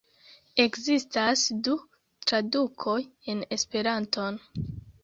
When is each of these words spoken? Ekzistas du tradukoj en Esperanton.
Ekzistas 0.63 1.43
du 1.67 1.77
tradukoj 2.33 2.99
en 3.35 3.47
Esperanton. 3.59 4.43